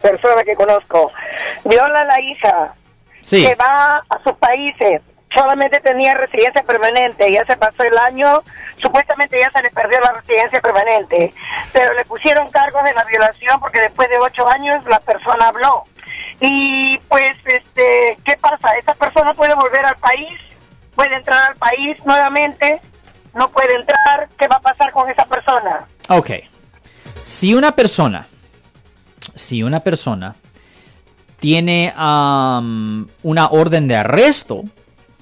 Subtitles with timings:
[0.00, 1.10] persona que conozco,
[1.64, 2.74] viola a la hija,
[3.28, 5.00] que va a sus países,
[5.34, 8.42] solamente tenía residencia permanente, ya se pasó el año,
[8.80, 11.34] supuestamente ya se le perdió la residencia permanente,
[11.72, 15.84] pero le pusieron cargos de la violación porque después de ocho años la persona habló.
[16.40, 18.72] Y pues, este, ¿qué pasa?
[18.78, 19.34] ¿Esa persona
[22.04, 22.80] nuevamente,
[23.34, 25.86] no puede entrar, ¿qué va a pasar con esa persona?
[26.08, 26.30] Ok.
[27.24, 28.26] Si una persona,
[29.34, 30.34] si una persona
[31.40, 34.64] tiene una orden de arresto,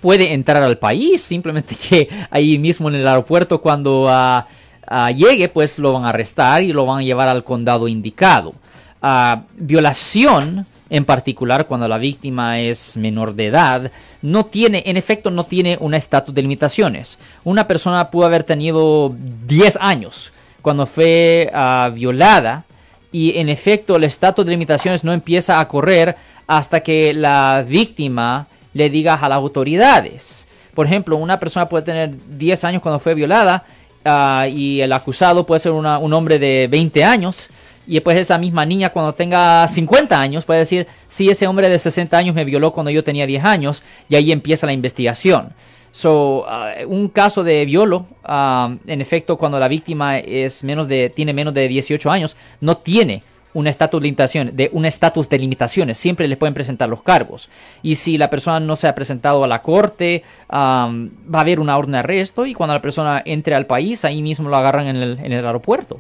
[0.01, 4.47] puede entrar al país, simplemente que ahí mismo en el aeropuerto cuando ah,
[4.87, 8.55] ah, llegue, pues lo van a arrestar y lo van a llevar al condado indicado.
[9.03, 13.91] Uh, violación en particular cuando la víctima es menor de edad,
[14.23, 17.19] no tiene, en efecto, no tiene un estatus de limitaciones.
[17.45, 19.15] Una persona pudo haber tenido
[19.47, 22.65] 10 años cuando fue ah, violada
[23.11, 28.47] y en efecto el estatus de limitaciones no empieza a correr hasta que la víctima
[28.73, 30.47] le diga a las autoridades.
[30.75, 33.65] Por ejemplo, una persona puede tener 10 años cuando fue violada
[34.05, 37.51] ah, y el acusado puede ser un hombre de 20 años
[37.87, 41.79] y después esa misma niña cuando tenga 50 años puede decir, sí, ese hombre de
[41.79, 45.53] 60 años me violó cuando yo tenía 10 años y ahí empieza la investigación.
[45.93, 51.09] So, uh, un caso de violo, uh, en efecto, cuando la víctima es menos de,
[51.09, 53.23] tiene menos de 18 años, no tiene
[53.55, 57.49] un estatus de un estatus de limitaciones, siempre le pueden presentar los cargos.
[57.83, 61.61] Y si la persona no se ha presentado a la corte, um, va a haber
[61.61, 64.89] una orden de arresto y cuando la persona entre al país, ahí mismo lo agarran
[64.89, 65.99] en el aeropuerto.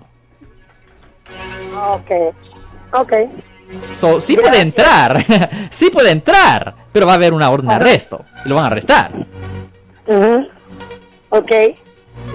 [1.76, 2.10] Ok,
[2.92, 3.12] ok.
[3.92, 5.24] So, sí puede entrar,
[5.70, 8.66] sí puede entrar, pero va a haber una orden de arresto y lo van a
[8.68, 9.10] arrestar.
[11.28, 11.52] Ok,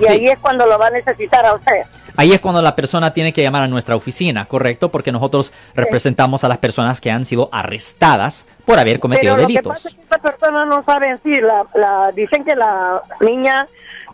[0.01, 1.83] y ahí es cuando lo va a necesitar a usted.
[2.17, 4.91] Ahí es cuando la persona tiene que llamar a nuestra oficina, ¿correcto?
[4.91, 9.63] Porque nosotros representamos a las personas que han sido arrestadas por haber cometido Pero delitos.
[9.63, 11.31] Lo que pasa es que esta persona no sabe en sí.
[11.39, 13.65] La, dicen que la niña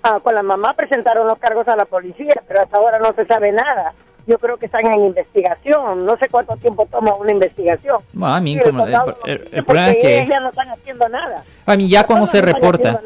[0.03, 3.25] ah, con la mamá presentaron los cargos a la policía, pero hasta ahora no se
[3.25, 3.95] sabe nada
[4.27, 6.05] yo creo que están en investigación.
[6.05, 7.97] No sé cuánto tiempo toma una investigación.
[8.21, 11.43] a mí, como, el, problema es que ya no están haciendo nada.
[11.65, 12.99] A mí ya cuando se reporta,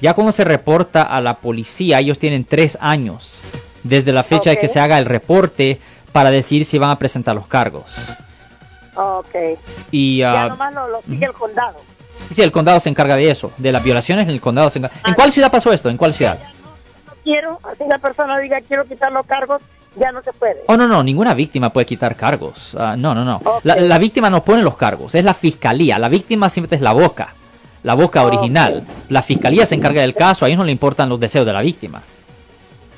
[0.00, 3.42] ya cuando se reporta a la policía, ellos tienen tres años
[3.82, 5.80] desde la fecha de que se haga el reporte
[6.12, 7.96] para decir si van a presentar los cargos.
[8.94, 9.34] Ok.
[9.90, 11.78] Y ya ah, nomás lo, sigue el condado.
[12.32, 14.28] Sí, el condado se encarga de eso, de las violaciones.
[14.28, 14.96] El condado se encarga.
[15.06, 15.88] ¿En cuál ciudad pasó esto?
[15.88, 16.38] ¿En cuál ciudad?
[17.06, 19.62] No, quiero, así la persona diga quiero quitar los cargos,
[19.96, 20.62] ya no se puede.
[20.68, 22.74] Oh, no, no, ninguna víctima puede quitar cargos.
[22.78, 23.40] Ah, no, no, no.
[23.62, 25.98] La, víctima no pone los cargos, es la fiscalía.
[25.98, 27.34] La víctima siempre es la boca,
[27.82, 28.84] la boca original.
[29.08, 31.60] La fiscalía se encarga del caso, a ellos no le importan los deseos de la
[31.60, 32.02] víctima.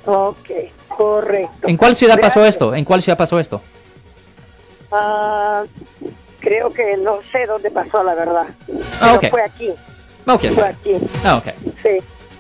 [0.07, 0.51] Ok,
[0.89, 1.69] correcto.
[1.69, 2.75] ¿En cuál ciudad pasó esto?
[2.75, 3.61] ¿En cuál ciudad pasó esto?
[4.93, 5.65] Ah,
[6.41, 8.47] creo que no sé dónde pasó, la verdad.
[9.01, 9.71] Ah, fue aquí.
[10.27, 10.45] Ok.
[10.55, 10.93] Fue aquí.
[11.25, 11.47] Ah, ok.
[11.83, 11.99] Sí.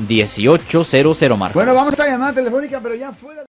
[0.00, 1.58] 1-800-530-1800 Marco.
[1.58, 3.44] Bueno, vamos a esta llamada telefónica, pero ya fuera.